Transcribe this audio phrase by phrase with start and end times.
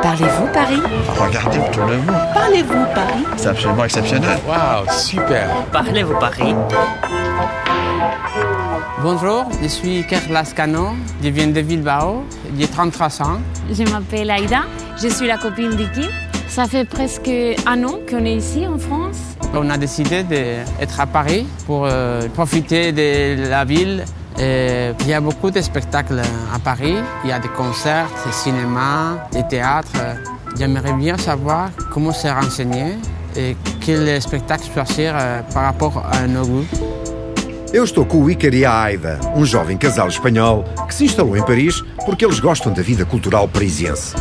[0.00, 0.80] Parlez-vous Paris?
[1.20, 2.12] Regardez autour de vous.
[2.32, 3.24] Parlez-vous Paris?
[3.36, 4.38] C'est absolument exceptionnel.
[4.48, 6.54] Waouh, super Parlez-vous Paris?
[9.02, 10.90] Bonjour, je suis Kerlas Cano,
[11.22, 12.24] je viens de Bilbao,
[12.58, 13.40] j'ai 33 ans.
[13.70, 14.62] Je m'appelle Aïda,
[15.00, 16.08] je suis la copine d'Iki.
[16.48, 17.30] Ça fait presque
[17.66, 19.18] un an qu'on est ici en France.
[19.54, 24.04] On a décidé d'être à Paris pour euh, profiter de la ville.
[24.38, 26.20] Et il y a beaucoup de spectacles
[26.54, 26.96] à Paris.
[27.24, 30.00] Il y a des concerts, des cinémas, des théâtres.
[30.56, 32.98] J'aimerais bien savoir comment se renseigner
[33.36, 36.66] et quel spectacle choisir euh, par rapport à nos goûts.
[37.72, 41.34] Eu estou com o Iker e a Aida, um jovem casal espanhol que se instalou
[41.34, 44.14] em Paris porque eles gostam da vida cultural parisiense.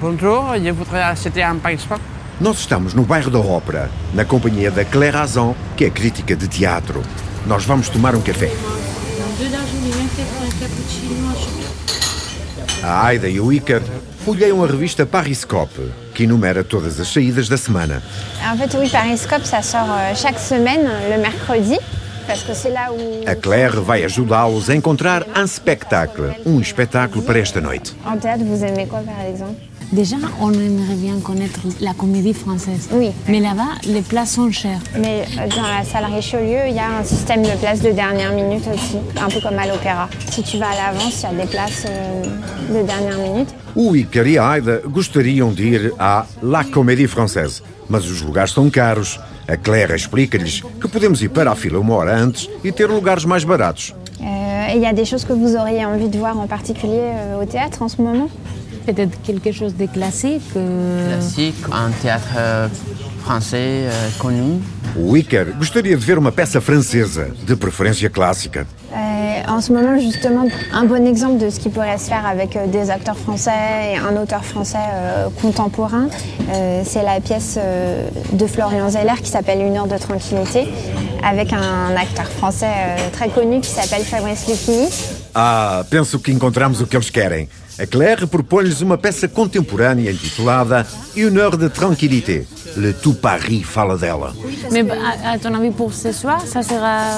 [0.00, 2.00] Bonjour, je voudrais acheter un paysage.
[2.40, 6.48] Nós estamos no bairro da Ópera, na companhia da Claire Azon, que é crítica de
[6.48, 7.02] teatro.
[7.46, 8.50] Nós vamos tomar um café.
[12.82, 13.82] A Aida e o Iker
[14.24, 18.02] folheiam a revista Pariscope, que enumera todas as saídas da semana.
[18.42, 21.78] En fait, oui, Pariscope, ça sort euh, chaque semaine, le mercredi.
[23.26, 27.94] A Claire vai ajudá-los a encontrar un spectacle, um espetáculo para esta noite.
[28.06, 32.88] En théâtre, vous aimez quoi, par exemple Déjà, on aimerait bien connaître la comédie française.
[32.92, 33.10] Oui.
[33.28, 34.78] Mais là-bas, les places sont chères.
[34.96, 38.32] Mais euh, dans la salle Richelieu, il y a un système de places de dernière
[38.32, 40.08] minute aussi, un peu comme à l'opéra.
[40.30, 42.22] Si tu vas à l'avance, il y a des places euh,
[42.68, 43.48] de dernière minute.
[43.74, 48.52] O Iker e a Aida gostariam de ir à La Comédie Française, mas os lugares
[48.52, 49.18] são caros.
[49.48, 53.24] A Claire explica-lhes que podemos ir para a fila uma hora antes e ter lugares
[53.24, 53.94] mais baratos.
[54.20, 57.00] Euh, et il y a des choses que vous auriez envie de voir en particulier
[57.00, 58.28] euh, au théâtre en ce moment?
[58.92, 60.42] Peut-être quelque chose de classique.
[60.56, 62.66] euh, Classique, un théâtre euh,
[63.22, 64.58] français euh, connu.
[64.98, 68.64] O Iker gostaria de ver uma peça francesa, de preferência clássica.
[68.92, 68.96] Euh,
[69.48, 72.90] En ce moment, justement, un bon exemple de ce qui pourrait se faire avec des
[72.90, 76.08] acteurs français et un auteur français euh, contemporain,
[76.52, 80.66] euh, c'est la pièce euh, de Florian Zeller qui s'appelle Une heure de tranquillité,
[81.24, 84.88] avec un acteur français euh, très connu qui s'appelle Fabrice Lucchini.
[85.34, 87.48] Ah, penso que encontramos o que eles querem.
[87.78, 90.86] A Claire propõe-lhes uma peça contemporânea intitulada
[91.16, 92.46] Une heure de tranquillité.
[92.76, 94.34] Le tout Paris fala dela.
[94.70, 97.16] Mais à, à ton avis, pour ce soir, ça sera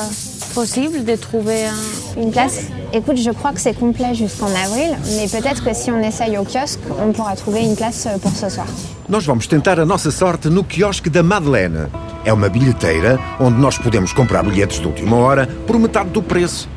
[0.54, 2.20] possible de trouver un...
[2.20, 6.00] Une place Écoute, je crois que c'est complet jusqu'en avril, mais peut-être que si on
[6.00, 8.66] essaye au kiosque, on pourra trouver une place euh, pour ce soir.
[9.08, 11.88] Nós vamos tentar a nossa sorte no quiosque da Madeleine.
[12.24, 16.68] É uma bilheteira onde nós podemos comprar bilhetes de última hora por metade do preço.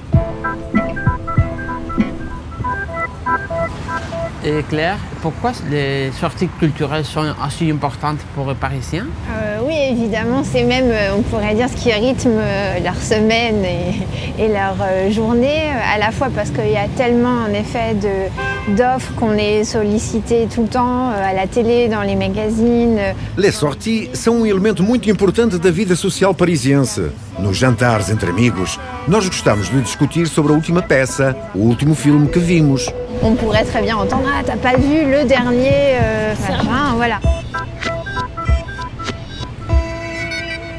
[4.48, 9.08] Et Claire, pourquoi les sorties culturelles sont aussi importantes pour les Parisiens?
[9.32, 13.66] Euh, oui, évidemment, c'est même, euh, on pourrait dire, ce qui rythme euh, leur semaine
[13.66, 14.76] et, et leur
[15.12, 19.64] journée, à la fois parce qu'il y a tellement, en effet, de- d'offres qu'on est
[19.64, 23.00] sollicité tout le temps, à la télé, dans les magazines.
[23.38, 27.02] Les sorties são um elemento muito importante da vida social parisiense.
[27.40, 32.28] Nos jantares entre amigos, nós gostamos de discutir sobre a última peça, o último filme
[32.28, 32.90] que vimos.
[33.22, 37.20] On pourrait très bien entendre Ah, t'as pas vu le dernier euh, machin, voilà.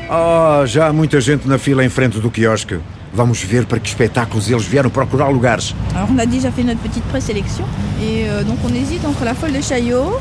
[0.09, 2.79] Ah, já há muita gente na fila em frente do quiosque.
[3.13, 5.75] Vamos ver para que espetáculos eles vieram procurar lugares.
[5.95, 7.65] Alors on a déjà fait notre petite présélection
[8.01, 10.19] et euh, donc on hésite entre la folle de Chaillot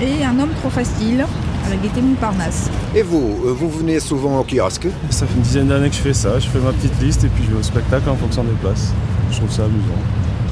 [0.00, 1.24] et un homme trop facile
[1.66, 2.70] avec Gaieté Montparnasse.
[2.94, 4.88] Et vous, euh, vous venez souvent au kiosque?
[5.10, 6.38] Ça fait une dizaine d'années que je fais ça.
[6.38, 8.92] Je fais ma petite liste et puis je vais au spectacle en fonction des places.
[9.30, 10.00] Je trouve ça amusant.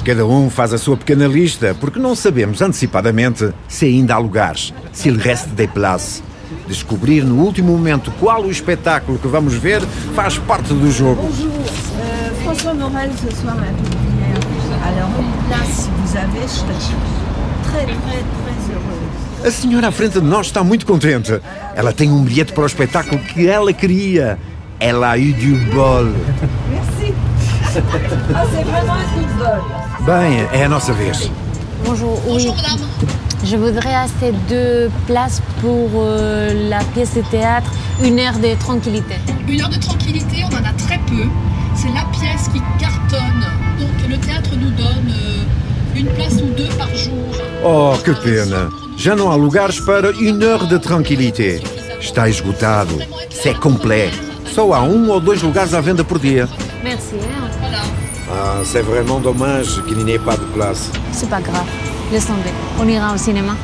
[0.04, 4.74] Cada um faz a sua pequena lista, porque não sabemos antecipadamente se ainda há lugares,
[4.92, 6.22] se il reste des places.
[6.66, 9.80] Descobrir no último momento qual o espetáculo que vamos ver
[10.14, 11.28] faz parte do jogo.
[12.42, 14.40] François Morel ce soir à la Pépinière.
[14.84, 16.74] Alors, une place, si vous avez, je serais
[17.62, 19.46] très, très, très heureuse.
[19.46, 21.40] A senhora à frente de nós está muito contente.
[21.76, 24.36] Ela tem um bilhete para o espetáculo que ela queria.
[24.80, 26.06] Ela a eu du bol.
[30.04, 31.30] Bem, é a nossa vez.
[31.86, 32.52] Bonjour, oui.
[33.44, 37.70] Je voudrais acheter deux places pour euh, la pièce de théâtre
[38.02, 39.14] Une heure de tranquillité.
[39.48, 41.24] Une heure de tranquillité, on en a très peu.
[41.74, 43.46] C'est la pièce qui cartonne.
[43.80, 47.24] Donc le théâtre nous donne euh, une place ou deux par jour.
[47.64, 48.68] Oh, que pena.
[48.98, 51.62] Já não há lugares para une heure de tranquillité.
[51.98, 52.98] Está esgotado.
[53.30, 54.10] C'est complet.
[54.54, 56.46] Só há um ou dois lugares à venda por dia.
[56.82, 57.16] Merci.
[57.16, 57.48] hein.
[58.30, 60.90] Ah, c'est vraiment dommage qu'il n'y ait pas de place.
[61.12, 61.66] C'est pas grave.
[62.10, 62.50] Laisse tomber.
[62.80, 63.54] On ira au cinéma.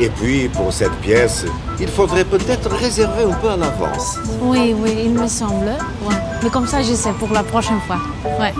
[0.00, 1.44] Et puis, pour cette pièce,
[1.78, 4.18] il faudrait peut-être réserver un peu à l'avance.
[4.40, 5.66] Oui, oui, il me semble.
[6.04, 6.14] Ouais.
[6.42, 7.98] Mais comme ça, je sais pour la prochaine fois.
[8.40, 8.52] Ouais.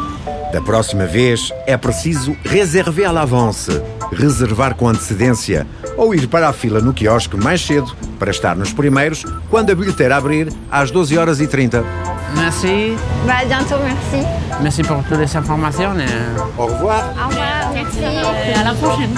[0.53, 3.71] Da próxima vez é preciso reserver à l'avance,
[4.13, 5.67] reservar com antecedência
[5.97, 9.75] ou ir para a fila no quiosque mais cedo para estar nos primeiros quando a
[9.75, 11.85] bilheteira abrir às 12 horas e 30.
[12.37, 12.97] Merci.
[13.27, 14.27] Bah, à bientôt, merci.
[14.63, 15.93] Merci pour toutes les informations.
[15.99, 17.05] et- Au revoir.
[17.23, 17.99] Au revoir, merci.
[18.01, 19.15] Et à la prochaine.